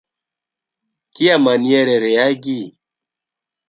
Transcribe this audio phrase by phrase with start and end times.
[1.13, 2.61] Kiamaniere reagi?